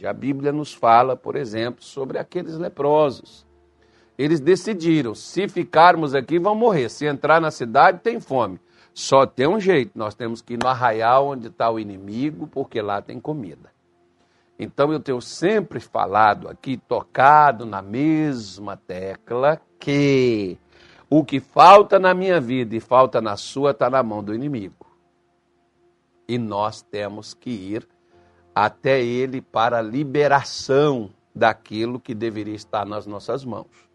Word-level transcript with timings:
atitude. 0.00 0.06
A 0.06 0.12
Bíblia 0.12 0.52
nos 0.52 0.72
fala, 0.72 1.16
por 1.16 1.36
exemplo, 1.36 1.82
sobre 1.82 2.18
aqueles 2.18 2.56
leprosos. 2.56 3.46
Eles 4.18 4.40
decidiram: 4.40 5.14
se 5.14 5.48
ficarmos 5.48 6.14
aqui, 6.14 6.38
vão 6.38 6.54
morrer. 6.54 6.88
Se 6.88 7.06
entrar 7.06 7.40
na 7.40 7.50
cidade, 7.50 8.00
tem 8.00 8.20
fome. 8.20 8.58
Só 8.92 9.26
tem 9.26 9.46
um 9.46 9.60
jeito: 9.60 9.92
nós 9.94 10.14
temos 10.14 10.42
que 10.42 10.54
ir 10.54 10.58
no 10.62 10.68
arraial 10.68 11.28
onde 11.28 11.48
está 11.48 11.70
o 11.70 11.78
inimigo, 11.78 12.46
porque 12.46 12.80
lá 12.80 13.00
tem 13.00 13.20
comida. 13.20 13.70
Então 14.58 14.92
eu 14.92 15.00
tenho 15.00 15.20
sempre 15.22 15.80
falado 15.80 16.48
aqui, 16.48 16.76
tocado 16.76 17.64
na 17.64 17.80
mesma 17.80 18.76
tecla, 18.76 19.58
que 19.78 20.58
o 21.08 21.24
que 21.24 21.40
falta 21.40 21.98
na 21.98 22.12
minha 22.12 22.38
vida 22.38 22.76
e 22.76 22.80
falta 22.80 23.22
na 23.22 23.38
sua 23.38 23.70
está 23.70 23.88
na 23.88 24.02
mão 24.02 24.22
do 24.22 24.34
inimigo. 24.34 24.86
E 26.28 26.36
nós 26.36 26.82
temos 26.82 27.32
que 27.32 27.50
ir 27.50 27.88
até 28.54 29.02
ele 29.02 29.40
para 29.40 29.78
a 29.78 29.82
liberação 29.82 31.10
daquilo 31.34 32.00
que 32.00 32.14
deveria 32.14 32.54
estar 32.54 32.84
nas 32.84 33.06
nossas 33.06 33.44
mãos. 33.44 33.88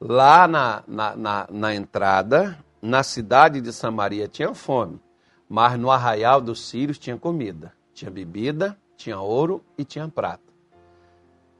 Lá 0.00 0.48
na, 0.48 0.82
na, 0.86 1.16
na, 1.16 1.48
na 1.50 1.74
entrada, 1.74 2.58
na 2.80 3.02
cidade 3.02 3.60
de 3.60 3.72
Samaria 3.72 4.26
tinha 4.26 4.52
fome, 4.54 5.00
mas 5.48 5.78
no 5.78 5.90
arraial 5.90 6.40
dos 6.40 6.68
sírios 6.68 6.98
tinha 6.98 7.16
comida, 7.16 7.72
tinha 7.94 8.10
bebida 8.10 8.76
tinha 9.02 9.18
ouro 9.18 9.64
e 9.76 9.84
tinha 9.84 10.08
prata. 10.08 10.52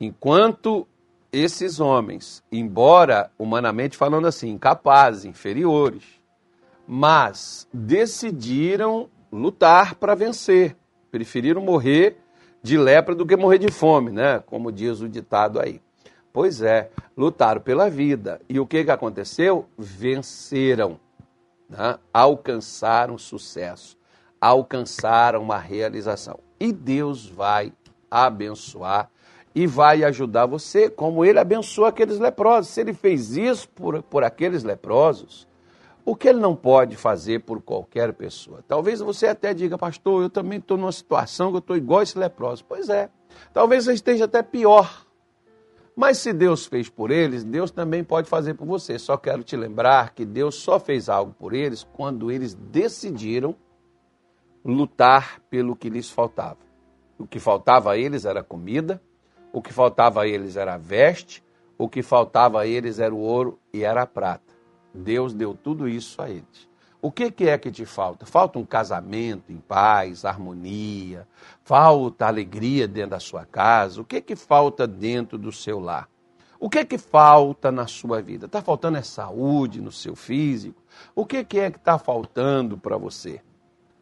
Enquanto 0.01 0.87
esses 1.33 1.81
homens, 1.81 2.43
embora 2.53 3.31
humanamente 3.39 3.97
falando 3.97 4.27
assim, 4.27 4.51
incapazes, 4.51 5.25
inferiores, 5.25 6.05
mas 6.87 7.67
decidiram 7.73 9.09
lutar 9.33 9.97
para 9.97 10.15
vencer, 10.15 10.77
preferiram 11.11 11.63
morrer 11.63 12.19
de 12.63 12.79
lepra 12.79 13.15
do 13.15 13.27
que 13.27 13.37
morrer 13.37 13.59
de 13.59 13.71
fome, 13.71 14.11
né? 14.11 14.43
Como 14.47 14.71
diz 14.71 15.01
o 15.01 15.09
ditado 15.09 15.61
aí. 15.61 15.81
Pois 16.33 16.63
é, 16.63 16.91
lutaram 17.17 17.61
pela 17.61 17.91
vida. 17.91 18.41
E 18.49 18.59
o 18.59 18.67
que, 18.67 18.85
que 18.85 18.91
aconteceu? 18.91 19.67
Venceram, 19.77 20.99
né? 21.69 21.99
alcançaram 22.13 23.19
sucesso, 23.19 23.99
alcançaram 24.41 25.43
uma 25.43 25.59
realização. 25.59 26.39
E 26.59 26.73
Deus 26.73 27.27
vai 27.27 27.73
abençoar 28.11 29.11
e 29.55 29.67
vai 29.67 30.03
ajudar 30.05 30.47
você, 30.47 30.89
como 30.89 31.25
ele 31.25 31.39
abençoou 31.39 31.87
aqueles 31.87 32.19
leprosos. 32.19 32.73
Se 32.73 32.81
ele 32.81 32.95
fez 32.95 33.37
isso 33.37 33.69
por, 33.69 34.03
por 34.03 34.25
aqueles 34.25 34.63
leprosos, 34.63 35.47
o 36.05 36.17
que 36.17 36.29
ele 36.29 36.41
não 36.41 36.57
pode 36.57 36.97
fazer 36.97 37.41
por 37.41 37.63
qualquer 37.63 38.13
pessoa? 38.13 38.65
Talvez 38.67 39.01
você 39.01 39.29
até 39.29 39.55
diga, 39.55 39.79
pastor, 39.79 40.23
eu 40.23 40.31
também 40.31 40.59
estou 40.59 40.77
numa 40.77 40.93
situação 40.93 41.51
que 41.51 41.57
eu 41.57 41.61
estou 41.61 41.77
igual 41.77 42.03
esse 42.03 42.19
leproso. 42.19 42.65
Pois 42.69 42.89
é, 42.89 43.09
talvez 43.53 43.85
você 43.85 43.93
esteja 43.93 44.25
até 44.25 44.43
pior. 44.43 45.07
Mas 45.95 46.19
se 46.19 46.33
Deus 46.33 46.67
fez 46.67 46.89
por 46.89 47.11
eles, 47.11 47.45
Deus 47.45 47.71
também 47.71 48.03
pode 48.03 48.29
fazer 48.29 48.55
por 48.55 48.67
você. 48.67 48.99
Só 48.99 49.17
quero 49.17 49.45
te 49.45 49.57
lembrar 49.57 50.15
que 50.15 50.25
Deus 50.25 50.57
só 50.57 50.81
fez 50.81 51.09
algo 51.09 51.35
por 51.39 51.53
eles 51.53 51.87
quando 51.93 52.31
eles 52.31 52.55
decidiram 52.55 53.55
lutar 54.65 55.41
pelo 55.51 55.77
que 55.77 55.91
lhes 55.91 56.11
faltava. 56.11 56.59
O 57.19 57.27
que 57.27 57.39
faltava 57.39 57.93
a 57.93 57.99
eles 57.99 58.25
era 58.25 58.43
comida, 58.43 59.01
o 59.53 59.61
que 59.61 59.73
faltava 59.73 60.23
a 60.23 60.27
eles 60.27 60.57
era 60.57 60.77
veste, 60.79 61.45
o 61.77 61.89
que 61.89 62.03
faltava 62.03 62.61
a 62.61 62.67
eles 62.67 62.99
era 62.99 63.15
o 63.15 63.19
ouro 63.19 63.59
e 63.73 63.85
era 63.85 64.03
a 64.03 64.07
prata. 64.07 64.52
Deus 64.95 65.33
deu 65.33 65.55
tudo 65.55 65.89
isso 65.89 66.21
a 66.21 66.29
eles. 66.29 66.71
O 67.01 67.11
que, 67.11 67.33
que 67.33 67.49
é 67.49 67.59
que 67.59 67.71
te 67.71 67.85
falta? 67.85 68.25
Falta 68.25 68.61
um 68.61 68.65
casamento 68.65 69.51
em 69.51 69.57
paz, 69.57 70.25
harmonia, 70.25 71.27
falta 71.65 72.27
alegria 72.27 72.87
dentro 72.87 73.11
da 73.11 73.21
sua 73.21 73.45
casa. 73.45 74.01
O 74.01 74.05
que, 74.05 74.21
que 74.21 74.37
falta 74.37 74.87
dentro 74.87 75.37
do 75.37 75.51
seu 75.51 75.81
lar? 75.81 76.09
O 76.61 76.71
que 76.71 76.85
que 76.85 76.97
falta 76.97 77.73
na 77.73 77.89
sua 77.89 78.23
vida? 78.23 78.47
Está 78.47 78.63
faltando 78.63 78.99
é 78.99 79.03
saúde 79.03 79.81
no 79.81 79.91
seu 79.91 80.15
físico? 80.15 80.81
O 81.13 81.27
que, 81.27 81.43
que 81.43 81.59
é 81.59 81.73
que 81.73 81.79
está 81.79 81.99
faltando 81.99 82.79
para 82.79 82.97
você? 82.97 83.41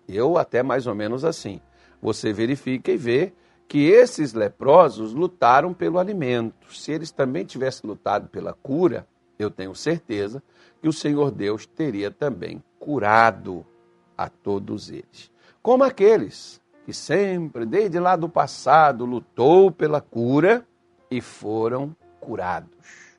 Eu 0.07 0.37
até 0.37 0.63
mais 0.63 0.87
ou 0.87 0.95
menos 0.95 1.25
assim. 1.25 1.59
Você 2.03 2.35
verifica 2.35 2.93
e 2.93 2.99
vê 2.99 3.33
que 3.67 3.89
esses 3.89 4.35
leprosos 4.35 5.15
lutaram 5.15 5.73
pelo 5.73 5.99
alimento. 5.99 6.75
Se 6.75 6.93
eles 6.93 7.11
também 7.11 7.47
tivessem 7.47 7.89
lutado 7.89 8.29
pela 8.29 8.53
cura, 8.53 9.07
eu 9.43 9.51
tenho 9.51 9.75
certeza 9.75 10.43
que 10.81 10.89
o 10.89 10.93
Senhor 10.93 11.31
Deus 11.31 11.67
teria 11.67 12.11
também 12.11 12.63
curado 12.79 13.65
a 14.17 14.29
todos 14.29 14.91
eles. 14.91 15.31
Como 15.63 15.85
aqueles 15.85 16.61
que 16.85 16.93
sempre, 16.93 17.67
desde 17.67 17.99
lá 17.99 18.17
do 18.17 18.29
passado, 18.29 19.05
lutou 19.05 19.71
pela 19.71 20.01
cura 20.01 20.67
e 21.11 21.21
foram 21.21 21.95
curados. 22.21 23.19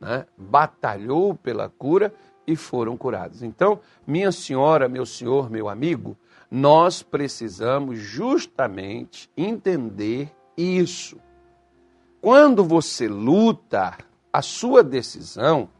Né? 0.00 0.26
Batalhou 0.36 1.34
pela 1.34 1.68
cura 1.68 2.12
e 2.46 2.56
foram 2.56 2.96
curados. 2.96 3.42
Então, 3.42 3.80
minha 4.06 4.30
senhora, 4.30 4.88
meu 4.88 5.06
senhor, 5.06 5.50
meu 5.50 5.68
amigo, 5.68 6.16
nós 6.50 7.02
precisamos 7.02 7.98
justamente 7.98 9.30
entender 9.36 10.30
isso. 10.56 11.18
Quando 12.20 12.64
você 12.64 13.08
luta, 13.08 13.96
a 14.36 14.42
sua 14.42 14.84
decisão, 14.84 15.70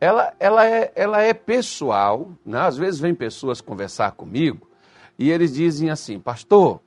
ela, 0.00 0.34
ela, 0.40 0.66
é, 0.66 0.92
ela 0.96 1.22
é 1.22 1.32
pessoal. 1.32 2.32
Né? 2.44 2.58
Às 2.58 2.76
vezes 2.76 2.98
vem 2.98 3.14
pessoas 3.14 3.60
conversar 3.60 4.10
comigo 4.12 4.68
e 5.16 5.30
eles 5.30 5.54
dizem 5.54 5.90
assim, 5.90 6.18
pastor, 6.18 6.80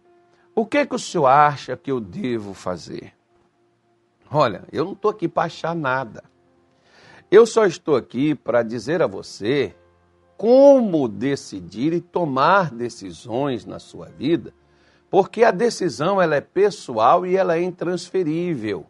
o 0.53 0.65
que, 0.65 0.85
que 0.85 0.95
o 0.95 0.99
senhor 0.99 1.27
acha 1.27 1.77
que 1.77 1.89
eu 1.89 2.01
devo 2.01 2.53
fazer? 2.53 3.13
Olha, 4.29 4.65
eu 4.69 4.83
não 4.83 4.91
estou 4.91 5.11
aqui 5.11 5.29
para 5.29 5.43
achar 5.43 5.73
nada. 5.73 6.25
Eu 7.31 7.45
só 7.45 7.65
estou 7.65 7.95
aqui 7.95 8.35
para 8.35 8.61
dizer 8.61 9.01
a 9.01 9.07
você 9.07 9.73
como 10.35 11.07
decidir 11.07 11.93
e 11.93 12.01
tomar 12.01 12.69
decisões 12.69 13.65
na 13.65 13.79
sua 13.79 14.07
vida, 14.07 14.53
porque 15.09 15.45
a 15.45 15.51
decisão 15.51 16.21
ela 16.21 16.35
é 16.35 16.41
pessoal 16.41 17.25
e 17.25 17.37
ela 17.37 17.55
é 17.55 17.61
intransferível. 17.63 18.87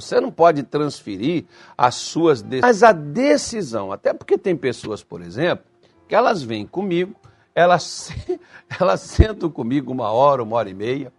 Você 0.00 0.20
não 0.20 0.30
pode 0.30 0.62
transferir 0.62 1.44
as 1.76 1.94
suas 1.94 2.42
decisões, 2.42 2.62
mas 2.62 2.82
a 2.82 2.92
decisão, 2.92 3.92
até 3.92 4.12
porque 4.12 4.36
tem 4.36 4.56
pessoas, 4.56 5.02
por 5.02 5.22
exemplo, 5.22 5.64
que 6.08 6.14
elas 6.14 6.42
vêm 6.42 6.66
comigo, 6.66 7.14
elas, 7.54 8.10
elas 8.78 9.00
sentam 9.00 9.50
comigo 9.50 9.92
uma 9.92 10.10
hora, 10.10 10.42
uma 10.42 10.56
hora 10.56 10.68
e 10.68 10.74
meia, 10.74 11.12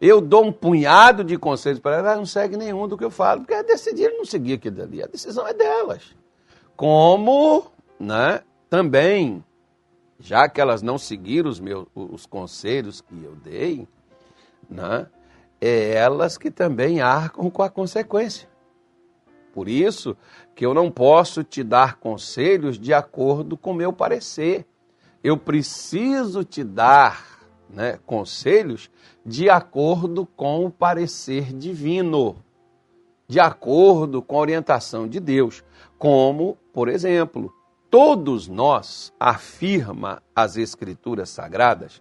eu 0.00 0.20
dou 0.20 0.44
um 0.44 0.52
punhado 0.52 1.22
de 1.22 1.36
conselhos 1.36 1.78
para 1.78 1.96
elas, 1.96 2.06
elas 2.06 2.18
não 2.18 2.26
seguem 2.26 2.56
nenhum 2.56 2.88
do 2.88 2.96
que 2.96 3.04
eu 3.04 3.10
falo, 3.10 3.40
porque 3.40 3.52
é 3.52 3.62
decidir 3.62 4.10
não 4.12 4.24
seguir 4.24 4.54
aquilo 4.54 4.76
dali, 4.76 5.02
a 5.02 5.06
decisão 5.06 5.46
é 5.46 5.52
delas. 5.52 6.16
Como 6.74 7.70
né, 7.98 8.40
também, 8.70 9.44
já 10.18 10.48
que 10.48 10.60
elas 10.60 10.80
não 10.80 10.96
seguiram 10.96 11.50
os, 11.50 11.60
meus, 11.60 11.86
os 11.94 12.24
conselhos 12.24 13.02
que 13.02 13.22
eu 13.22 13.34
dei, 13.36 13.86
né, 14.70 15.06
é 15.60 15.94
elas 15.94 16.38
que 16.38 16.50
também 16.50 17.00
arcam 17.00 17.50
com 17.50 17.62
a 17.62 17.68
consequência. 17.68 18.48
Por 19.52 19.68
isso 19.68 20.16
que 20.54 20.64
eu 20.64 20.72
não 20.72 20.90
posso 20.90 21.42
te 21.42 21.62
dar 21.62 21.96
conselhos 21.96 22.78
de 22.78 22.94
acordo 22.94 23.56
com 23.56 23.72
o 23.72 23.74
meu 23.74 23.92
parecer. 23.92 24.64
Eu 25.22 25.36
preciso 25.36 26.44
te 26.44 26.64
dar 26.64 27.40
né, 27.68 27.98
conselhos 28.06 28.90
de 29.24 29.50
acordo 29.50 30.24
com 30.24 30.64
o 30.64 30.70
parecer 30.70 31.52
divino, 31.52 32.36
de 33.28 33.38
acordo 33.38 34.22
com 34.22 34.36
a 34.36 34.40
orientação 34.40 35.06
de 35.06 35.20
Deus. 35.20 35.62
Como, 35.98 36.56
por 36.72 36.88
exemplo, 36.88 37.52
todos 37.90 38.48
nós, 38.48 39.12
afirma 39.20 40.22
as 40.34 40.56
Escrituras 40.56 41.28
Sagradas, 41.28 42.00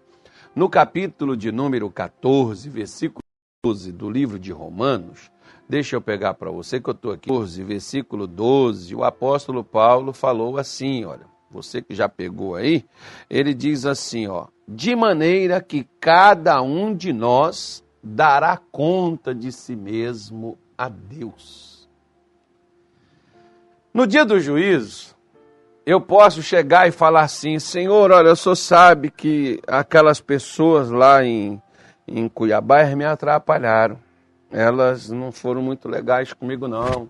no 0.56 0.70
capítulo 0.70 1.36
de 1.36 1.52
número 1.52 1.90
14, 1.90 2.70
versículo 2.70 3.29
12 3.62 3.92
do 3.92 4.10
livro 4.10 4.40
de 4.40 4.54
Romanos, 4.54 5.30
deixa 5.68 5.98
eu 5.98 6.02
pegar 6.02 6.34
para 6.34 6.50
você 6.50 6.80
que 6.80 6.90
eu 6.90 6.94
estou 6.94 7.12
aqui, 7.12 7.28
14, 7.28 7.62
versículo 7.66 8.26
12, 8.26 8.96
o 8.96 9.04
apóstolo 9.04 9.66
Paulo 9.66 10.14
falou 10.14 10.58
assim, 10.58 11.04
olha, 11.04 11.26
você 11.52 11.82
que 11.82 11.94
já 11.94 12.08
pegou 12.08 12.56
aí, 12.56 12.86
ele 13.30 13.54
diz 13.54 13.86
assim, 13.86 14.28
ó, 14.28 14.48
de 14.66 14.96
maneira 14.96 15.60
que 15.60 15.86
cada 16.00 16.62
um 16.62 16.96
de 16.96 17.12
nós 17.12 17.84
dará 18.02 18.56
conta 18.72 19.36
de 19.36 19.52
si 19.52 19.76
mesmo 19.76 20.58
a 20.78 20.88
Deus. 20.88 21.90
No 23.94 24.08
dia 24.08 24.24
do 24.24 24.40
juízo, 24.40 25.18
eu 25.86 26.00
posso 26.00 26.42
chegar 26.42 26.88
e 26.88 26.92
falar 26.92 27.24
assim: 27.24 27.60
Senhor, 27.60 28.12
olha, 28.12 28.32
o 28.32 28.36
senhor 28.36 28.56
sabe 28.56 29.10
que 29.10 29.60
aquelas 29.68 30.22
pessoas 30.22 30.90
lá 30.90 31.26
em, 31.26 31.62
em 32.12 32.28
Cuiabá 32.28 32.84
me 32.96 33.06
atrapalharam. 33.06 33.98
Elas 34.52 35.10
não 35.10 35.32
foram 35.32 35.62
muito 35.62 35.88
legais 35.88 36.34
comigo, 36.34 36.68
não. 36.68 37.10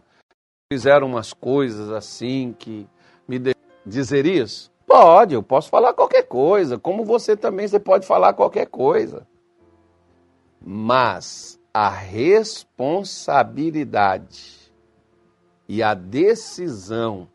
Fizeram 0.71 1.07
umas 1.07 1.33
coisas 1.33 1.89
assim 1.89 2.55
que 2.57 2.87
me 3.27 3.39
de... 3.39 3.55
dizer 3.85 4.25
isso? 4.25 4.71
Pode, 4.85 5.35
eu 5.35 5.43
posso 5.43 5.69
falar 5.69 5.93
qualquer 5.93 6.23
coisa. 6.23 6.77
Como 6.77 7.05
você 7.05 7.37
também, 7.37 7.67
você 7.67 7.79
pode 7.79 8.05
falar 8.05 8.33
qualquer 8.33 8.67
coisa. 8.67 9.25
Mas 10.61 11.59
a 11.73 11.89
responsabilidade 11.89 14.71
e 15.67 15.81
a 15.83 15.93
decisão. 15.93 17.27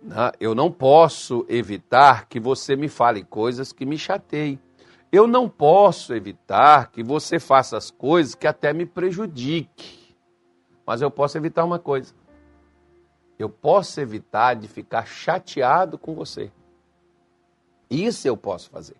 Né? 0.00 0.30
Eu 0.40 0.54
não 0.54 0.70
posso 0.70 1.44
evitar 1.48 2.28
que 2.28 2.38
você 2.40 2.76
me 2.76 2.88
fale 2.88 3.24
coisas 3.24 3.72
que 3.72 3.84
me 3.84 3.98
chateiem. 3.98 4.60
Eu 5.12 5.26
não 5.26 5.46
posso 5.46 6.14
evitar 6.14 6.90
que 6.90 7.02
você 7.02 7.38
faça 7.38 7.76
as 7.76 7.90
coisas 7.90 8.34
que 8.34 8.46
até 8.46 8.72
me 8.72 8.86
prejudique. 8.86 10.16
Mas 10.86 11.02
eu 11.02 11.10
posso 11.10 11.36
evitar 11.36 11.64
uma 11.64 11.78
coisa. 11.78 12.14
Eu 13.38 13.50
posso 13.50 14.00
evitar 14.00 14.54
de 14.54 14.66
ficar 14.68 15.06
chateado 15.06 15.98
com 15.98 16.14
você. 16.14 16.50
Isso 17.90 18.26
eu 18.26 18.38
posso 18.38 18.70
fazer. 18.70 18.96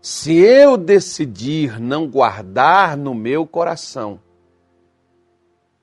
Se 0.00 0.34
eu 0.38 0.78
decidir 0.78 1.78
não 1.78 2.08
guardar 2.08 2.96
no 2.96 3.14
meu 3.14 3.46
coração 3.46 4.18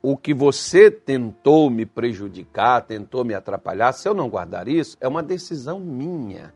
o 0.02 0.16
que 0.16 0.34
você 0.34 0.90
tentou 0.90 1.70
me 1.70 1.86
prejudicar, 1.86 2.82
tentou 2.82 3.24
me 3.24 3.34
atrapalhar, 3.34 3.92
se 3.92 4.08
eu 4.08 4.14
não 4.14 4.30
guardar 4.30 4.68
isso, 4.68 4.98
é 5.00 5.08
uma 5.08 5.22
decisão 5.22 5.80
minha. 5.80 6.54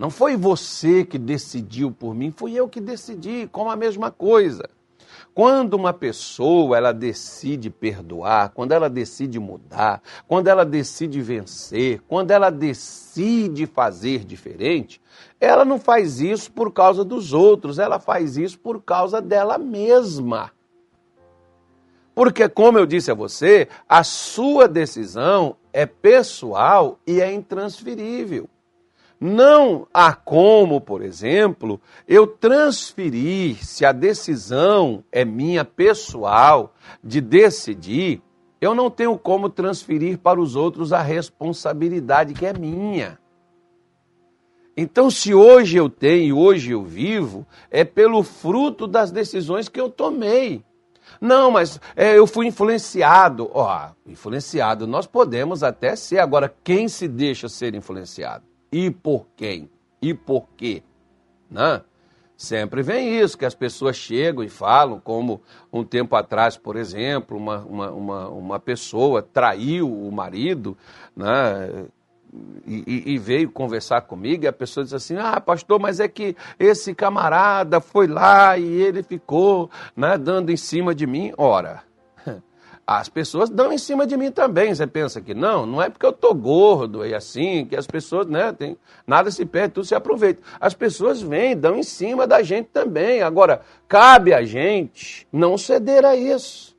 Não 0.00 0.08
foi 0.08 0.34
você 0.34 1.04
que 1.04 1.18
decidiu 1.18 1.92
por 1.92 2.14
mim, 2.14 2.30
fui 2.34 2.54
eu 2.54 2.66
que 2.66 2.80
decidi, 2.80 3.46
como 3.52 3.68
a 3.68 3.76
mesma 3.76 4.10
coisa. 4.10 4.66
Quando 5.34 5.74
uma 5.74 5.92
pessoa 5.92 6.74
ela 6.74 6.90
decide 6.90 7.68
perdoar, 7.68 8.48
quando 8.54 8.72
ela 8.72 8.88
decide 8.88 9.38
mudar, 9.38 10.00
quando 10.26 10.48
ela 10.48 10.64
decide 10.64 11.20
vencer, 11.20 12.00
quando 12.08 12.30
ela 12.30 12.48
decide 12.48 13.66
fazer 13.66 14.24
diferente, 14.24 15.02
ela 15.38 15.66
não 15.66 15.78
faz 15.78 16.18
isso 16.18 16.50
por 16.50 16.72
causa 16.72 17.04
dos 17.04 17.34
outros, 17.34 17.78
ela 17.78 18.00
faz 18.00 18.38
isso 18.38 18.58
por 18.58 18.82
causa 18.82 19.20
dela 19.20 19.58
mesma. 19.58 20.50
Porque, 22.14 22.48
como 22.48 22.78
eu 22.78 22.86
disse 22.86 23.10
a 23.10 23.14
você, 23.14 23.68
a 23.86 24.02
sua 24.02 24.66
decisão 24.66 25.56
é 25.74 25.84
pessoal 25.84 26.98
e 27.06 27.20
é 27.20 27.30
intransferível. 27.30 28.48
Não 29.20 29.86
há 29.92 30.14
como, 30.14 30.80
por 30.80 31.02
exemplo, 31.02 31.78
eu 32.08 32.26
transferir, 32.26 33.62
se 33.62 33.84
a 33.84 33.92
decisão 33.92 35.04
é 35.12 35.26
minha 35.26 35.62
pessoal 35.62 36.74
de 37.04 37.20
decidir, 37.20 38.22
eu 38.58 38.74
não 38.74 38.88
tenho 38.88 39.18
como 39.18 39.50
transferir 39.50 40.18
para 40.18 40.40
os 40.40 40.56
outros 40.56 40.90
a 40.90 41.02
responsabilidade 41.02 42.32
que 42.32 42.46
é 42.46 42.54
minha. 42.54 43.18
Então, 44.74 45.10
se 45.10 45.34
hoje 45.34 45.76
eu 45.76 45.90
tenho, 45.90 46.38
hoje 46.38 46.70
eu 46.70 46.82
vivo, 46.82 47.46
é 47.70 47.84
pelo 47.84 48.22
fruto 48.22 48.86
das 48.86 49.10
decisões 49.10 49.68
que 49.68 49.78
eu 49.78 49.90
tomei. 49.90 50.64
Não, 51.20 51.50
mas 51.50 51.78
é, 51.94 52.16
eu 52.16 52.26
fui 52.26 52.46
influenciado. 52.46 53.50
Ó, 53.52 53.90
influenciado 54.06 54.86
nós 54.86 55.06
podemos 55.06 55.62
até 55.62 55.94
ser. 55.94 56.20
Agora, 56.20 56.54
quem 56.64 56.88
se 56.88 57.06
deixa 57.06 57.48
ser 57.48 57.74
influenciado? 57.74 58.49
E 58.72 58.90
por 58.90 59.26
quem 59.36 59.70
e 60.00 60.14
por 60.14 60.48
quê, 60.56 60.82
né? 61.50 61.82
Sempre 62.36 62.82
vem 62.82 63.20
isso, 63.20 63.36
que 63.36 63.44
as 63.44 63.54
pessoas 63.54 63.96
chegam 63.96 64.42
e 64.42 64.48
falam, 64.48 64.98
como 64.98 65.42
um 65.70 65.84
tempo 65.84 66.16
atrás, 66.16 66.56
por 66.56 66.74
exemplo, 66.74 67.36
uma, 67.36 67.58
uma, 67.58 67.90
uma, 67.90 68.28
uma 68.28 68.58
pessoa 68.58 69.20
traiu 69.20 69.86
o 69.86 70.10
marido, 70.10 70.74
né? 71.14 71.84
E, 72.66 73.12
e, 73.12 73.18
veio 73.18 73.50
conversar 73.50 74.02
comigo, 74.02 74.44
e 74.44 74.46
a 74.46 74.52
pessoa 74.52 74.84
diz 74.84 74.94
assim: 74.94 75.16
Ah, 75.16 75.40
pastor, 75.40 75.80
mas 75.80 75.98
é 75.98 76.06
que 76.06 76.36
esse 76.58 76.94
camarada 76.94 77.80
foi 77.80 78.06
lá 78.06 78.56
e 78.56 78.64
ele 78.64 79.02
ficou 79.02 79.68
né, 79.96 80.16
dando 80.16 80.50
em 80.50 80.56
cima 80.56 80.94
de 80.94 81.08
mim. 81.08 81.32
Ora, 81.36 81.82
as 82.98 83.08
pessoas 83.08 83.48
dão 83.48 83.72
em 83.72 83.78
cima 83.78 84.04
de 84.04 84.16
mim 84.16 84.32
também. 84.32 84.74
Você 84.74 84.84
pensa 84.84 85.20
que 85.20 85.32
não? 85.32 85.64
Não 85.64 85.80
é 85.80 85.88
porque 85.88 86.04
eu 86.04 86.12
tô 86.12 86.34
gordo 86.34 87.06
e 87.06 87.14
assim, 87.14 87.64
que 87.64 87.76
as 87.76 87.86
pessoas, 87.86 88.26
né, 88.26 88.52
tem, 88.52 88.76
nada 89.06 89.30
se 89.30 89.46
perde, 89.46 89.74
tudo 89.74 89.86
se 89.86 89.94
aproveita. 89.94 90.42
As 90.60 90.74
pessoas 90.74 91.22
vêm, 91.22 91.56
dão 91.56 91.76
em 91.76 91.84
cima 91.84 92.26
da 92.26 92.42
gente 92.42 92.66
também. 92.72 93.22
Agora, 93.22 93.60
cabe 93.86 94.34
a 94.34 94.42
gente 94.42 95.24
não 95.32 95.56
ceder 95.56 96.04
a 96.04 96.16
isso. 96.16 96.76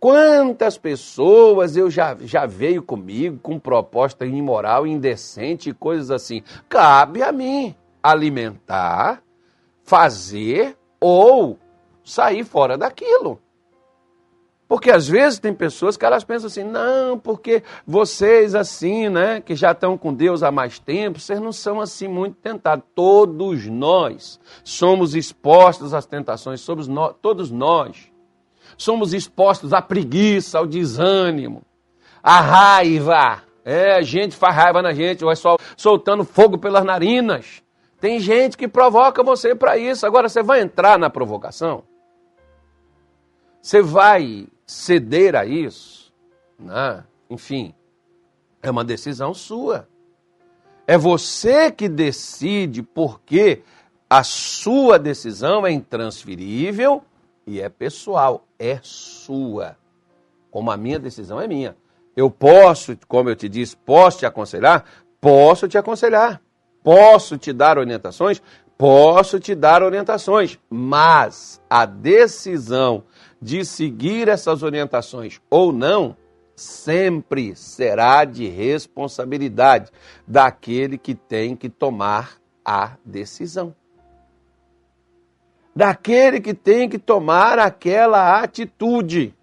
Quantas 0.00 0.78
pessoas 0.78 1.76
eu 1.76 1.90
já, 1.90 2.16
já 2.18 2.46
veio 2.46 2.82
comigo 2.82 3.38
com 3.42 3.58
proposta 3.58 4.24
imoral, 4.24 4.86
indecente 4.86 5.68
e 5.68 5.74
coisas 5.74 6.10
assim. 6.10 6.42
Cabe 6.66 7.22
a 7.22 7.30
mim 7.30 7.74
alimentar, 8.02 9.22
fazer 9.84 10.78
ou 10.98 11.58
sair 12.02 12.42
fora 12.42 12.78
daquilo. 12.78 13.38
Porque 14.68 14.90
às 14.90 15.06
vezes 15.06 15.38
tem 15.38 15.54
pessoas 15.54 15.96
que 15.96 16.04
elas 16.04 16.24
pensam 16.24 16.48
assim, 16.48 16.64
não, 16.64 17.16
porque 17.18 17.62
vocês 17.86 18.54
assim, 18.54 19.08
né, 19.08 19.40
que 19.40 19.54
já 19.54 19.70
estão 19.70 19.96
com 19.96 20.12
Deus 20.12 20.42
há 20.42 20.50
mais 20.50 20.78
tempo, 20.78 21.20
vocês 21.20 21.40
não 21.40 21.52
são 21.52 21.80
assim 21.80 22.08
muito 22.08 22.34
tentados. 22.36 22.84
Todos 22.94 23.66
nós 23.66 24.40
somos 24.64 25.14
expostos 25.14 25.94
às 25.94 26.04
tentações, 26.04 26.60
somos 26.60 26.88
nós, 26.88 27.14
todos 27.22 27.50
nós 27.50 28.10
somos 28.76 29.14
expostos 29.14 29.72
à 29.72 29.80
preguiça, 29.80 30.58
ao 30.58 30.66
desânimo, 30.66 31.62
à 32.20 32.40
raiva. 32.40 33.42
É, 33.64 33.94
a 33.94 34.02
gente 34.02 34.36
faz 34.36 34.54
raiva 34.54 34.82
na 34.82 34.92
gente, 34.92 35.24
vai 35.24 35.36
só 35.36 35.56
soltando 35.76 36.24
fogo 36.24 36.58
pelas 36.58 36.84
narinas. 36.84 37.62
Tem 38.00 38.18
gente 38.18 38.56
que 38.56 38.68
provoca 38.68 39.22
você 39.22 39.54
para 39.54 39.78
isso. 39.78 40.04
Agora 40.04 40.28
você 40.28 40.42
vai 40.42 40.60
entrar 40.60 40.98
na 40.98 41.08
provocação? 41.08 41.84
Você 43.62 43.80
vai 43.80 44.46
ceder 44.66 45.36
a 45.36 45.44
isso, 45.46 46.12
né? 46.58 47.04
enfim, 47.30 47.74
é 48.62 48.70
uma 48.70 48.84
decisão 48.84 49.32
sua. 49.32 49.88
É 50.86 50.98
você 50.98 51.70
que 51.70 51.88
decide 51.88 52.82
porque 52.82 53.62
a 54.08 54.22
sua 54.22 54.98
decisão 54.98 55.66
é 55.66 55.72
intransferível 55.72 57.02
e 57.46 57.60
é 57.60 57.68
pessoal, 57.68 58.46
é 58.58 58.78
sua. 58.82 59.76
Como 60.50 60.70
a 60.70 60.76
minha 60.76 60.98
decisão 60.98 61.40
é 61.40 61.46
minha. 61.46 61.76
Eu 62.16 62.30
posso, 62.30 62.96
como 63.06 63.28
eu 63.28 63.36
te 63.36 63.48
disse, 63.48 63.76
posso 63.76 64.18
te 64.18 64.26
aconselhar? 64.26 64.84
Posso 65.20 65.68
te 65.68 65.76
aconselhar. 65.76 66.40
Posso 66.82 67.36
te 67.36 67.52
dar 67.52 67.78
orientações? 67.78 68.40
Posso 68.78 69.40
te 69.40 69.54
dar 69.54 69.82
orientações. 69.82 70.58
Mas 70.68 71.60
a 71.68 71.86
decisão 71.86 73.04
de 73.40 73.64
seguir 73.64 74.28
essas 74.28 74.62
orientações 74.62 75.40
ou 75.50 75.72
não, 75.72 76.16
sempre 76.54 77.54
será 77.54 78.24
de 78.24 78.48
responsabilidade 78.48 79.90
daquele 80.26 80.96
que 80.96 81.14
tem 81.14 81.54
que 81.54 81.68
tomar 81.68 82.38
a 82.64 82.92
decisão. 83.04 83.74
Daquele 85.74 86.40
que 86.40 86.54
tem 86.54 86.88
que 86.88 86.98
tomar 86.98 87.58
aquela 87.58 88.40
atitude 88.40 89.34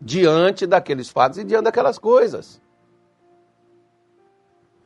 diante 0.00 0.64
daqueles 0.64 1.08
fatos 1.08 1.38
e 1.38 1.44
diante 1.44 1.64
daquelas 1.64 1.98
coisas. 1.98 2.60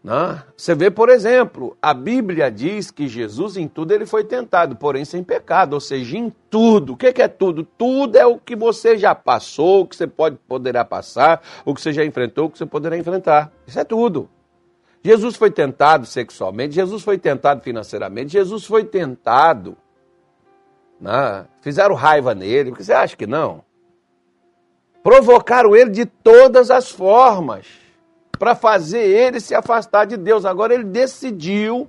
Né? 0.03 0.43
Você 0.57 0.75
vê, 0.75 0.91
por 0.91 1.09
exemplo, 1.09 1.77
a 1.81 1.95
Bíblia 1.95 2.51
diz 2.51 2.91
que 2.91 3.07
Jesus 3.07 3.57
em 3.57 3.69
tudo 3.69 3.93
ele 3.93 4.05
foi 4.05 4.25
tentado, 4.25 4.75
porém 4.75 5.05
sem 5.05 5.23
pecado, 5.23 5.75
ou 5.75 5.81
seja, 5.81 6.19
em 6.19 6.33
tudo. 6.51 6.95
O 6.95 6.97
que 6.97 7.23
é 7.23 7.29
tudo? 7.29 7.63
Tudo 7.63 8.17
é 8.17 8.27
o 8.27 8.39
que 8.39 8.57
você 8.57 8.99
já 8.99 9.15
passou, 9.15 9.83
o 9.83 9.87
que 9.87 9.95
você 9.95 10.07
pode, 10.07 10.37
poderá 10.49 10.85
passar, 10.85 11.41
o 11.65 11.73
que 11.73 11.81
você 11.81 11.93
já 11.93 12.05
enfrentou, 12.05 12.47
o 12.47 12.51
que 12.51 12.59
você 12.59 12.67
poderá 12.67 12.97
enfrentar. 12.97 13.53
Isso 13.67 13.79
é 13.79 13.85
tudo. 13.85 14.29
Jesus 15.05 15.37
foi 15.37 15.51
tentado 15.51 16.07
sexualmente, 16.07 16.75
Jesus 16.75 17.03
foi 17.03 17.19
tentado 17.19 17.61
financeiramente, 17.61 18.33
Jesus 18.33 18.65
foi 18.65 18.85
tentado. 18.85 19.77
Né? 21.01 21.47
Fizeram 21.61 21.95
raiva 21.95 22.35
nele, 22.35 22.71
porque 22.71 22.85
você 22.85 22.93
acha 22.93 23.17
que 23.17 23.27
não? 23.27 23.65
Provocaram 25.03 25.75
ele 25.75 25.91
de 25.91 26.07
todas 26.07 26.71
as 26.71 26.91
formas 26.91 27.82
para 28.43 28.57
fazer 28.57 29.05
ele 29.05 29.39
se 29.39 29.55
afastar 29.55 30.05
de 30.05 30.17
Deus. 30.17 30.45
Agora 30.45 30.75
ele 30.75 30.83
decidiu 30.83 31.89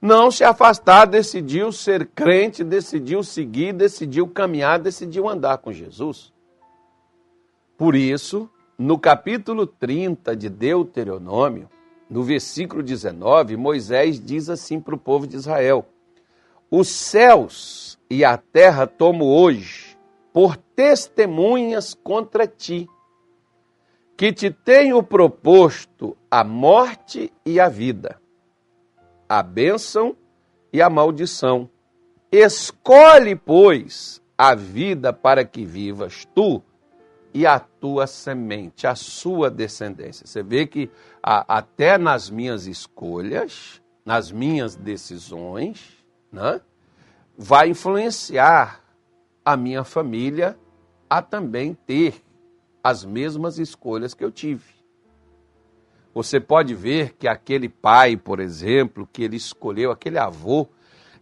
não 0.00 0.30
se 0.30 0.44
afastar, 0.44 1.04
decidiu 1.04 1.72
ser 1.72 2.06
crente, 2.06 2.62
decidiu 2.62 3.24
seguir, 3.24 3.72
decidiu 3.72 4.28
caminhar, 4.28 4.78
decidiu 4.78 5.28
andar 5.28 5.58
com 5.58 5.72
Jesus. 5.72 6.32
Por 7.76 7.96
isso, 7.96 8.48
no 8.78 9.00
capítulo 9.00 9.66
30 9.66 10.36
de 10.36 10.48
Deuteronômio, 10.48 11.68
no 12.08 12.22
versículo 12.22 12.80
19, 12.80 13.56
Moisés 13.56 14.24
diz 14.24 14.48
assim 14.48 14.78
para 14.78 14.94
o 14.94 14.98
povo 14.98 15.26
de 15.26 15.34
Israel: 15.34 15.84
Os 16.70 16.86
céus 16.86 17.98
e 18.08 18.24
a 18.24 18.36
terra 18.36 18.86
tomo 18.86 19.24
hoje 19.24 19.98
por 20.32 20.56
testemunhas 20.56 21.94
contra 21.94 22.46
ti 22.46 22.88
que 24.18 24.32
te 24.32 24.50
tenho 24.50 25.00
proposto 25.00 26.16
a 26.28 26.42
morte 26.42 27.32
e 27.46 27.60
a 27.60 27.68
vida, 27.68 28.20
a 29.28 29.44
bênção 29.44 30.16
e 30.72 30.82
a 30.82 30.90
maldição. 30.90 31.70
Escolhe, 32.32 33.36
pois, 33.36 34.20
a 34.36 34.56
vida 34.56 35.12
para 35.12 35.44
que 35.44 35.64
vivas 35.64 36.26
tu 36.34 36.60
e 37.32 37.46
a 37.46 37.60
tua 37.60 38.08
semente, 38.08 38.88
a 38.88 38.96
sua 38.96 39.48
descendência. 39.48 40.26
Você 40.26 40.42
vê 40.42 40.66
que 40.66 40.90
a, 41.22 41.56
até 41.56 41.96
nas 41.96 42.28
minhas 42.28 42.66
escolhas, 42.66 43.80
nas 44.04 44.32
minhas 44.32 44.74
decisões, 44.74 46.04
né, 46.32 46.60
vai 47.36 47.68
influenciar 47.68 48.82
a 49.44 49.56
minha 49.56 49.84
família 49.84 50.58
a 51.08 51.22
também 51.22 51.72
ter 51.72 52.20
as 52.88 53.04
mesmas 53.04 53.58
escolhas 53.58 54.14
que 54.14 54.24
eu 54.24 54.30
tive. 54.30 54.78
Você 56.14 56.40
pode 56.40 56.74
ver 56.74 57.12
que 57.12 57.28
aquele 57.28 57.68
pai, 57.68 58.16
por 58.16 58.40
exemplo, 58.40 59.06
que 59.12 59.22
ele 59.22 59.36
escolheu, 59.36 59.90
aquele 59.90 60.18
avô, 60.18 60.66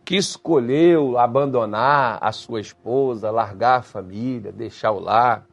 que 0.05 0.17
escolheu 0.17 1.19
abandonar 1.19 2.19
a 2.23 2.31
sua 2.31 2.61
esposa, 2.61 3.31
largar 3.31 3.81
a 3.81 3.83
família, 3.83 4.53
deixar 4.53 4.93
o 4.93 5.01
lar, 5.01 5.45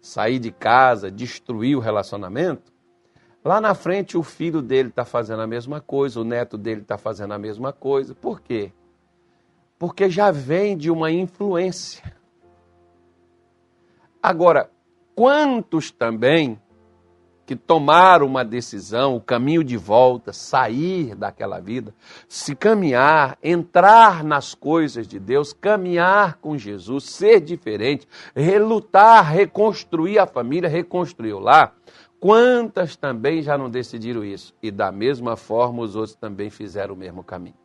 sair 0.00 0.38
de 0.38 0.52
casa, 0.52 1.10
destruir 1.10 1.76
o 1.76 1.80
relacionamento, 1.80 2.72
lá 3.44 3.60
na 3.60 3.74
frente 3.74 4.16
o 4.16 4.22
filho 4.22 4.62
dele 4.62 4.90
está 4.90 5.04
fazendo 5.04 5.42
a 5.42 5.46
mesma 5.46 5.80
coisa, 5.80 6.20
o 6.20 6.24
neto 6.24 6.56
dele 6.56 6.82
está 6.82 6.96
fazendo 6.96 7.34
a 7.34 7.38
mesma 7.38 7.72
coisa. 7.72 8.14
Por 8.14 8.40
quê? 8.40 8.72
Porque 9.76 10.08
já 10.08 10.30
vem 10.30 10.76
de 10.76 10.88
uma 10.88 11.10
influência. 11.10 12.14
Agora, 14.22 14.70
quantos 15.14 15.90
também 15.90 16.60
que 17.44 17.56
tomaram 17.56 18.26
uma 18.26 18.44
decisão, 18.44 19.16
o 19.16 19.20
caminho 19.20 19.64
de 19.64 19.76
volta, 19.76 20.32
sair 20.32 21.14
daquela 21.14 21.60
vida, 21.60 21.94
se 22.28 22.54
caminhar, 22.54 23.36
entrar 23.42 24.24
nas 24.24 24.54
coisas 24.54 25.06
de 25.06 25.18
Deus, 25.18 25.52
caminhar 25.52 26.38
com 26.38 26.56
Jesus, 26.56 27.04
ser 27.04 27.40
diferente, 27.40 28.06
relutar, 28.34 29.32
reconstruir 29.32 30.18
a 30.18 30.26
família, 30.26 30.68
reconstruir 30.68 31.32
o 31.32 31.40
lar. 31.40 31.74
Quantas 32.20 32.94
também 32.94 33.42
já 33.42 33.58
não 33.58 33.68
decidiram 33.68 34.24
isso? 34.24 34.54
E 34.62 34.70
da 34.70 34.92
mesma 34.92 35.36
forma 35.36 35.82
os 35.82 35.96
outros 35.96 36.14
também 36.14 36.48
fizeram 36.48 36.94
o 36.94 36.96
mesmo 36.96 37.24
caminho. 37.24 37.56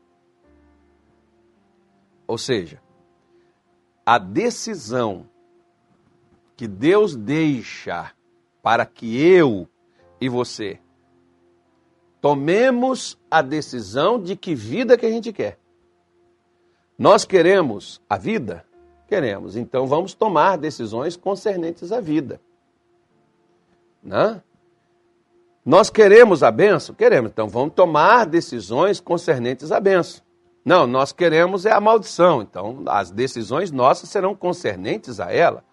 Ou 2.27 2.37
seja, 2.37 2.81
a 4.03 4.17
decisão 4.17 5.29
que 6.57 6.67
Deus 6.67 7.15
deixa 7.15 8.11
para 8.61 8.85
que 8.85 9.21
eu 9.25 9.69
e 10.19 10.27
você 10.27 10.79
tomemos 12.19 13.17
a 13.29 13.41
decisão 13.41 14.21
de 14.21 14.35
que 14.35 14.53
vida 14.53 14.97
que 14.97 15.05
a 15.05 15.09
gente 15.09 15.31
quer. 15.31 15.57
Nós 16.97 17.23
queremos 17.23 18.01
a 18.09 18.17
vida? 18.17 18.65
Queremos. 19.07 19.55
Então 19.55 19.87
vamos 19.87 20.13
tomar 20.13 20.57
decisões 20.57 21.15
concernentes 21.15 21.91
à 21.91 22.01
vida. 22.01 22.41
Né? 24.03 24.41
Nós 25.63 25.89
queremos 25.89 26.43
a 26.43 26.51
benção? 26.51 26.95
Queremos. 26.95 27.31
Então 27.31 27.47
vamos 27.47 27.75
tomar 27.75 28.25
decisões 28.25 28.99
concernentes 28.99 29.71
à 29.71 29.79
benção. 29.79 30.21
Não, 30.65 30.85
nós 30.85 31.13
queremos 31.13 31.65
é 31.65 31.71
a 31.71 31.79
maldição. 31.79 32.41
Então 32.41 32.83
as 32.87 33.11
decisões 33.11 33.71
nossas 33.71 34.09
serão 34.09 34.35
concernentes 34.35 35.19
a 35.19 35.31
ela. 35.31 35.63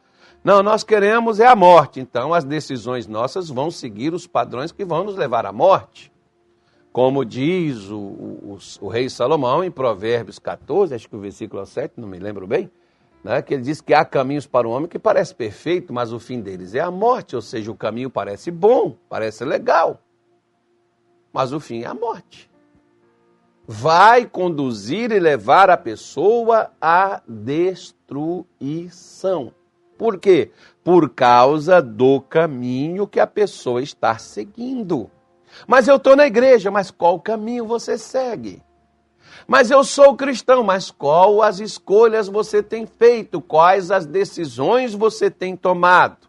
Não, 0.45 0.63
nós 0.63 0.85
queremos 0.85 1.41
é 1.41 1.47
a 1.47 1.57
morte. 1.57 1.99
Então 1.99 2.35
as 2.35 2.45
decisões 2.45 3.07
nossas 3.07 3.49
vão 3.49 3.71
seguir 3.71 4.13
os 4.13 4.27
padrões 4.27 4.71
que 4.71 4.85
vão 4.85 5.05
nos 5.05 5.17
levar 5.17 5.47
à 5.47 5.53
morte. 5.53 6.13
Como 6.93 7.25
diz 7.25 7.89
o, 7.89 7.99
o, 7.99 8.59
o, 8.83 8.89
rei 8.89 9.09
Salomão 9.09 9.65
em 9.65 9.71
Provérbios 9.71 10.39
14, 10.39 10.95
acho 10.95 11.09
que 11.09 11.17
o 11.17 11.21
versículo 11.21 11.65
7, 11.65 11.95
não 11.97 12.07
me 12.07 12.19
lembro 12.19 12.47
bem, 12.47 12.71
né, 13.25 13.41
que 13.43 13.55
ele 13.55 13.63
diz 13.65 13.81
que 13.81 13.95
há 13.95 14.05
caminhos 14.05 14.47
para 14.47 14.69
o 14.69 14.71
homem 14.71 14.87
que 14.87 14.99
parece 14.99 15.35
perfeito, 15.35 15.93
mas 15.93 16.13
o 16.13 16.21
fim 16.21 16.41
deles 16.41 16.73
é 16.75 16.81
a 16.81 16.93
morte, 16.93 17.35
ou 17.35 17.43
seja, 17.43 17.73
o 17.73 17.75
caminho 17.75 18.11
parece 18.11 18.51
bom, 18.53 18.97
parece 19.09 19.45
legal, 19.45 19.99
mas 21.33 21.53
o 21.53 21.59
fim 21.59 21.83
é 21.83 21.87
a 21.87 21.95
morte. 21.95 22.49
Vai 23.67 24.25
conduzir 24.27 25.11
e 25.11 25.19
levar 25.19 25.71
a 25.71 25.77
pessoa 25.77 26.71
à 26.81 27.21
destruição. 27.27 28.45
Por 29.97 30.19
quê? 30.19 30.51
Por 30.83 31.11
causa 31.11 31.81
do 31.81 32.21
caminho 32.21 33.07
que 33.07 33.21
a 33.21 33.27
pessoa 33.27 33.83
está 33.83 34.19
seguindo. 34.19 35.11
Mas 35.67 35.89
eu 35.89 35.97
estou 35.97 36.17
na 36.17 36.27
igreja, 36.27 36.71
mas 36.71 36.91
qual 36.91 37.21
caminho 37.21 37.67
você 37.67 37.97
segue? 37.97 38.63
Mas 39.47 39.71
eu 39.71 39.85
sou 39.85 40.17
cristão, 40.17 40.63
mas 40.63 40.91
qual 40.91 41.43
as 41.43 41.61
escolhas 41.61 42.29
você 42.29 42.63
tem 42.63 42.87
feito? 42.87 43.41
Quais 43.41 43.91
as 43.91 44.07
decisões 44.07 44.95
você 44.95 45.31
tem 45.31 45.57
tomado? 45.57 46.29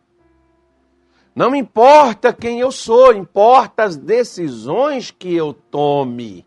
Não 1.35 1.53
importa 1.53 2.31
quem 2.31 2.59
eu 2.59 2.71
sou, 2.71 3.13
importa 3.13 3.83
as 3.83 3.97
decisões 3.97 5.11
que 5.11 5.33
eu 5.33 5.53
tome. 5.53 6.45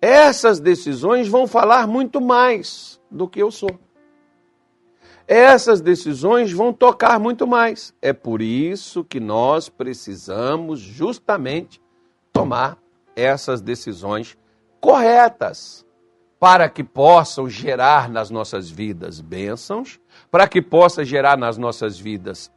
Essas 0.00 0.60
decisões 0.60 1.28
vão 1.28 1.46
falar 1.46 1.86
muito 1.86 2.20
mais 2.20 3.00
do 3.10 3.28
que 3.28 3.40
eu 3.40 3.50
sou 3.50 3.70
essas 5.26 5.80
decisões 5.80 6.52
vão 6.52 6.72
tocar 6.72 7.18
muito 7.18 7.46
mais. 7.46 7.94
É 8.00 8.12
por 8.12 8.42
isso 8.42 9.04
que 9.04 9.18
nós 9.18 9.68
precisamos 9.68 10.80
justamente 10.80 11.80
tomar 12.32 12.78
essas 13.16 13.60
decisões 13.60 14.36
corretas 14.80 15.84
para 16.38 16.68
que 16.68 16.84
possam 16.84 17.48
gerar 17.48 18.10
nas 18.10 18.28
nossas 18.28 18.68
vidas 18.68 19.18
bênçãos, 19.18 19.98
para 20.30 20.46
que 20.46 20.60
possa 20.60 21.02
gerar 21.02 21.38
nas 21.38 21.56
nossas 21.56 21.98
vidas, 21.98 22.52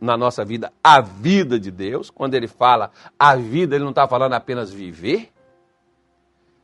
na 0.00 0.16
nossa 0.16 0.44
vida, 0.44 0.72
a 0.82 1.00
vida 1.00 1.58
de 1.58 1.72
Deus. 1.72 2.10
Quando 2.10 2.34
ele 2.34 2.46
fala 2.46 2.92
a 3.18 3.34
vida, 3.34 3.74
ele 3.74 3.82
não 3.82 3.90
está 3.90 4.06
falando 4.06 4.34
apenas 4.34 4.70
viver. 4.72 5.32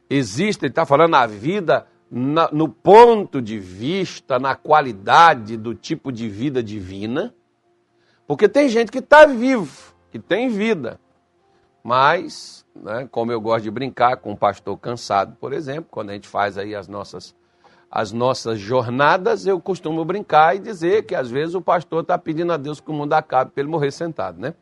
Existe, 0.09 0.65
ele 0.65 0.71
está 0.71 0.87
falando 0.87 1.17
a 1.17 1.27
vida 1.27 1.89
na, 2.11 2.51
no 2.51 2.69
ponto 2.69 3.41
de 3.41 3.59
vista, 3.59 4.39
na 4.39 4.57
qualidade 4.57 5.57
do 5.57 5.75
tipo 5.75 6.11
de 6.11 6.29
vida 6.29 6.63
divina, 6.63 7.33
porque 8.27 8.49
tem 8.49 8.69
gente 8.69 8.91
que 8.91 8.99
está 8.99 9.27
vivo, 9.27 9.95
que 10.11 10.19
tem 10.19 10.49
vida, 10.49 10.99
mas, 11.83 12.67
né, 12.75 13.09
como 13.11 13.31
eu 13.31 13.41
gosto 13.41 13.65
de 13.65 13.71
brincar 13.71 14.17
com 14.17 14.33
um 14.33 14.37
pastor 14.37 14.77
cansado, 14.77 15.37
por 15.41 15.53
exemplo, 15.53 15.87
quando 15.91 16.11
a 16.11 16.15
gente 16.15 16.29
faz 16.29 16.59
aí 16.59 16.75
as 16.75 16.89
nossas, 16.89 17.35
as 17.91 18.13
nossas 18.13 18.59
jornadas, 18.59 19.47
eu 19.47 19.61
costumo 19.61 20.05
brincar 20.05 20.57
e 20.57 20.59
dizer 20.59 21.05
que 21.05 21.15
às 21.15 21.31
vezes 21.31 21.55
o 21.55 21.63
pastor 21.63 22.03
está 22.03 22.19
pedindo 22.19 22.53
a 22.53 22.57
Deus 22.57 22.81
que 22.81 22.91
o 22.91 22.95
mundo 22.95 23.13
acabe 23.13 23.53
para 23.53 23.63
ele 23.63 23.71
morrer 23.71 23.93
sentado, 23.93 24.41
né? 24.41 24.55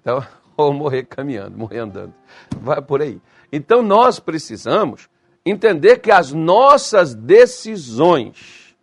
Então, 0.00 0.24
ou 0.56 0.72
morrer 0.72 1.04
caminhando, 1.04 1.56
morrer 1.56 1.80
andando, 1.80 2.14
vai 2.60 2.80
por 2.80 3.02
aí. 3.02 3.20
Então 3.52 3.82
nós 3.82 4.18
precisamos 4.18 5.08
entender 5.44 5.98
que 5.98 6.10
as 6.10 6.32
nossas 6.32 7.14
decisões 7.14 8.76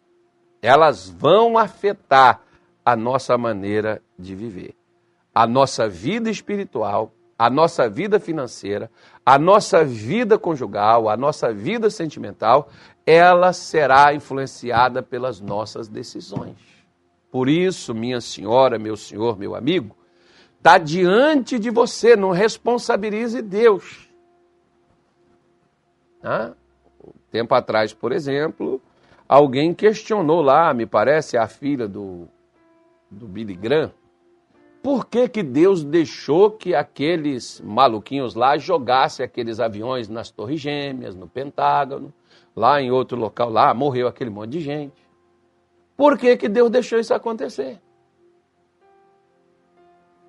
elas 0.62 1.10
vão 1.10 1.58
afetar 1.58 2.42
a 2.86 2.96
nossa 2.96 3.38
maneira 3.38 4.02
de 4.18 4.36
viver, 4.36 4.76
a 5.34 5.48
nossa 5.48 5.90
vida 5.90 6.30
espiritual, 6.30 7.12
a 7.38 7.50
nossa 7.50 7.90
vida 7.90 8.20
financeira, 8.20 8.92
a 9.26 9.40
nossa 9.40 9.84
vida 9.84 10.38
conjugal, 10.38 11.10
a 11.10 11.18
nossa 11.18 11.52
vida 11.52 11.90
sentimental, 11.90 12.70
ela 13.06 13.52
será 13.54 14.14
influenciada 14.14 15.02
pelas 15.02 15.42
nossas 15.42 15.88
decisões. 15.88 16.56
Por 17.32 17.50
isso, 17.50 17.96
minha 17.96 18.22
senhora, 18.22 18.78
meu 18.78 18.96
senhor, 18.96 19.40
meu 19.40 19.56
amigo, 19.56 19.96
está 20.58 20.78
diante 20.78 21.58
de 21.58 21.72
você, 21.72 22.16
não 22.16 22.30
responsabilize 22.30 23.42
Deus. 23.42 24.11
Ah, 26.24 26.54
tempo 27.32 27.54
atrás, 27.56 27.94
por 27.94 28.12
exemplo, 28.12 28.82
alguém 29.28 29.74
questionou 29.74 30.42
lá, 30.42 30.74
me 30.74 30.86
parece, 30.86 31.38
a 31.38 31.48
filha 31.48 31.88
do, 31.88 32.28
do 33.10 33.28
Billy 33.28 33.56
Graham, 33.56 33.92
por 34.84 35.06
que, 35.06 35.30
que 35.30 35.44
Deus 35.44 35.84
deixou 35.84 36.50
que 36.50 36.74
aqueles 36.74 37.62
maluquinhos 37.62 38.34
lá 38.34 38.58
jogassem 38.58 39.24
aqueles 39.24 39.60
aviões 39.60 40.10
nas 40.10 40.32
Torres 40.32 40.60
Gêmeas, 40.60 41.16
no 41.16 41.28
Pentágono, 41.28 42.12
lá 42.56 42.82
em 42.82 42.90
outro 42.92 43.18
local, 43.18 43.50
lá 43.50 43.74
morreu 43.74 44.08
aquele 44.08 44.32
monte 44.32 44.52
de 44.52 44.60
gente. 44.60 45.08
Por 45.96 46.18
que, 46.18 46.36
que 46.36 46.50
Deus 46.50 46.72
deixou 46.72 47.00
isso 47.00 47.14
acontecer? 47.14 47.80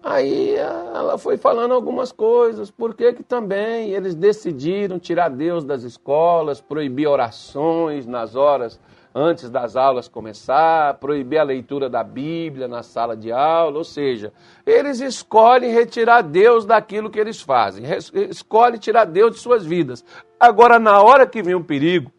Aí 0.02 0.56
ela 0.56 1.16
foi 1.16 1.36
falando 1.36 1.72
algumas 1.72 2.10
coisas, 2.10 2.70
por 2.70 2.92
que 2.92 3.12
também 3.22 3.90
eles 3.90 4.14
decidiram 4.14 4.98
tirar 4.98 5.28
Deus 5.28 5.64
das 5.64 5.84
escolas, 5.84 6.60
proibir 6.60 7.06
orações 7.06 8.06
nas 8.06 8.34
horas 8.34 8.80
antes 9.14 9.50
das 9.50 9.76
aulas 9.76 10.08
começar, 10.08 10.94
proibir 10.94 11.38
a 11.38 11.44
leitura 11.44 11.88
da 11.88 12.02
Bíblia 12.02 12.66
na 12.66 12.82
sala 12.82 13.14
de 13.14 13.30
aula, 13.30 13.76
ou 13.78 13.84
seja, 13.84 14.32
eles 14.64 15.00
escolhem 15.00 15.70
retirar 15.70 16.22
Deus 16.22 16.64
daquilo 16.64 17.10
que 17.10 17.20
eles 17.20 17.40
fazem, 17.40 17.84
escolhem 18.30 18.78
tirar 18.78 19.04
Deus 19.04 19.32
de 19.34 19.40
suas 19.40 19.64
vidas. 19.66 20.02
Agora, 20.40 20.78
na 20.78 21.02
hora 21.02 21.26
que 21.26 21.42
vem 21.42 21.54
um 21.54 21.62
perigo, 21.62 22.10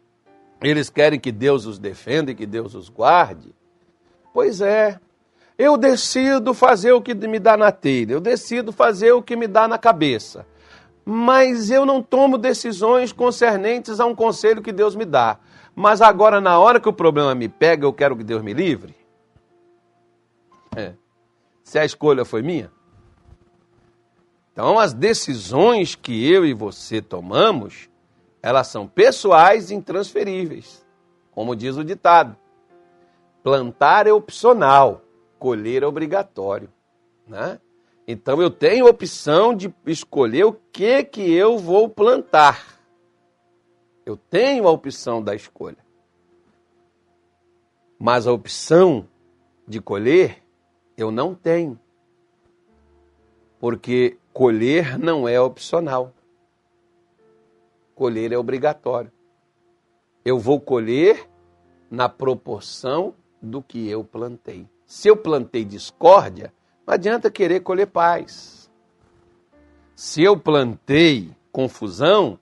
Eles 0.64 0.88
querem 0.88 1.20
que 1.20 1.30
Deus 1.30 1.66
os 1.66 1.78
defenda 1.78 2.30
e 2.30 2.34
que 2.34 2.46
Deus 2.46 2.74
os 2.74 2.88
guarde. 2.88 3.54
Pois 4.32 4.62
é, 4.62 4.98
eu 5.56 5.76
decido 5.76 6.52
fazer 6.52 6.92
o 6.92 7.00
que 7.00 7.14
me 7.14 7.38
dá 7.38 7.56
na 7.56 7.70
telha, 7.70 8.14
eu 8.14 8.20
decido 8.20 8.72
fazer 8.72 9.12
o 9.12 9.22
que 9.22 9.36
me 9.36 9.46
dá 9.46 9.68
na 9.68 9.78
cabeça. 9.78 10.46
Mas 11.04 11.70
eu 11.70 11.84
não 11.84 12.02
tomo 12.02 12.38
decisões 12.38 13.12
concernentes 13.12 14.00
a 14.00 14.06
um 14.06 14.14
conselho 14.14 14.62
que 14.62 14.72
Deus 14.72 14.96
me 14.96 15.04
dá. 15.04 15.38
Mas 15.74 16.00
agora, 16.00 16.40
na 16.40 16.58
hora 16.58 16.80
que 16.80 16.88
o 16.88 16.92
problema 16.92 17.34
me 17.34 17.48
pega, 17.48 17.84
eu 17.84 17.92
quero 17.92 18.16
que 18.16 18.24
Deus 18.24 18.42
me 18.42 18.54
livre? 18.54 18.94
É. 20.74 20.94
Se 21.62 21.78
a 21.78 21.84
escolha 21.84 22.24
foi 22.24 22.42
minha? 22.42 22.70
Então, 24.52 24.78
as 24.78 24.92
decisões 24.92 25.94
que 25.94 26.30
eu 26.30 26.46
e 26.46 26.54
você 26.54 27.02
tomamos, 27.02 27.88
elas 28.40 28.68
são 28.68 28.86
pessoais 28.86 29.70
e 29.70 29.74
intransferíveis. 29.74 30.84
Como 31.32 31.56
diz 31.56 31.76
o 31.76 31.84
ditado: 31.84 32.36
plantar 33.42 34.06
é 34.06 34.12
opcional, 34.12 35.03
colher 35.38 35.82
é 35.82 35.86
obrigatório. 35.86 36.68
Né? 37.26 37.60
Então 38.06 38.40
eu 38.40 38.50
tenho 38.50 38.86
opção 38.86 39.54
de 39.54 39.74
escolher 39.86 40.44
o 40.44 40.52
que 40.72 41.04
que 41.04 41.32
eu 41.32 41.58
vou 41.58 41.88
plantar. 41.88 42.78
Eu 44.04 44.16
tenho 44.16 44.68
a 44.68 44.70
opção 44.70 45.22
da 45.22 45.34
escolha. 45.34 45.78
Mas 47.98 48.26
a 48.26 48.32
opção 48.32 49.08
de 49.66 49.80
colher 49.80 50.42
eu 50.96 51.10
não 51.10 51.34
tenho. 51.34 51.78
Porque 53.58 54.18
colher 54.32 54.98
não 54.98 55.26
é 55.26 55.40
opcional. 55.40 56.12
Colher 57.94 58.32
é 58.32 58.36
obrigatório. 58.36 59.10
Eu 60.24 60.38
vou 60.38 60.60
colher 60.60 61.28
na 61.90 62.08
proporção 62.08 63.14
do 63.40 63.62
que 63.62 63.88
eu 63.88 64.04
plantei. 64.04 64.68
Se 64.86 65.08
eu 65.08 65.16
plantei 65.16 65.64
discórdia, 65.64 66.52
não 66.86 66.94
adianta 66.94 67.30
querer 67.30 67.60
colher 67.60 67.86
paz. 67.86 68.70
Se 69.94 70.22
eu 70.22 70.38
plantei 70.38 71.30
confusão, 71.50 72.38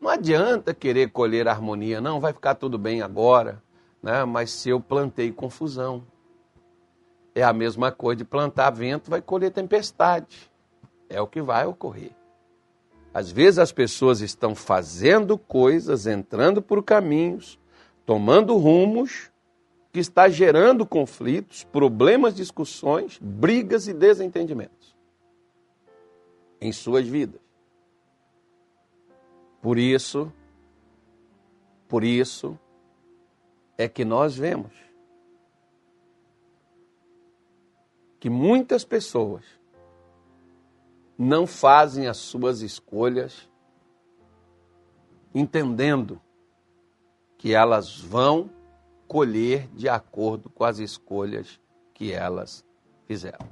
não 0.00 0.08
adianta 0.08 0.72
querer 0.72 1.10
colher 1.10 1.48
harmonia, 1.48 2.00
não, 2.00 2.20
vai 2.20 2.32
ficar 2.32 2.54
tudo 2.54 2.78
bem 2.78 3.02
agora, 3.02 3.62
né? 4.02 4.24
mas 4.24 4.50
se 4.50 4.70
eu 4.70 4.80
plantei 4.80 5.32
confusão. 5.32 6.04
É 7.34 7.42
a 7.42 7.52
mesma 7.52 7.90
coisa 7.90 8.18
de 8.18 8.24
plantar 8.24 8.70
vento, 8.70 9.10
vai 9.10 9.20
colher 9.20 9.50
tempestade. 9.50 10.50
É 11.08 11.20
o 11.20 11.26
que 11.26 11.42
vai 11.42 11.66
ocorrer. 11.66 12.12
Às 13.12 13.30
vezes 13.30 13.58
as 13.58 13.72
pessoas 13.72 14.20
estão 14.20 14.54
fazendo 14.54 15.36
coisas, 15.36 16.06
entrando 16.06 16.62
por 16.62 16.82
caminhos, 16.82 17.58
tomando 18.06 18.56
rumos 18.56 19.30
que 19.94 20.00
está 20.00 20.28
gerando 20.28 20.84
conflitos, 20.84 21.62
problemas, 21.62 22.34
discussões, 22.34 23.16
brigas 23.22 23.86
e 23.86 23.94
desentendimentos 23.94 24.92
em 26.60 26.72
suas 26.72 27.06
vidas. 27.06 27.40
Por 29.62 29.78
isso, 29.78 30.32
por 31.86 32.02
isso 32.02 32.58
é 33.78 33.88
que 33.88 34.04
nós 34.04 34.36
vemos 34.36 34.72
que 38.18 38.28
muitas 38.28 38.84
pessoas 38.84 39.44
não 41.16 41.46
fazem 41.46 42.08
as 42.08 42.16
suas 42.16 42.62
escolhas 42.62 43.48
entendendo 45.32 46.20
que 47.38 47.54
elas 47.54 47.96
vão 47.96 48.50
colher 49.14 49.68
de 49.68 49.88
acordo 49.88 50.50
com 50.50 50.64
as 50.64 50.80
escolhas 50.80 51.60
que 51.94 52.12
elas 52.12 52.64
fizeram. 53.06 53.48